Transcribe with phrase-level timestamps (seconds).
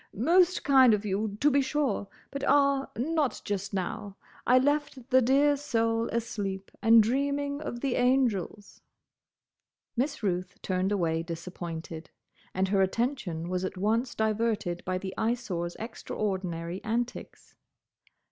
[0.15, 4.17] "Most kind of you, to be sure; but—ah—not just now.
[4.47, 8.81] I left the dear soul asleep, and dreaming of the angels."
[9.95, 12.09] Miss Ruth turned away disappointed,
[12.51, 17.55] and her attention was at once diverted by the Eyesore's extraordinary antics.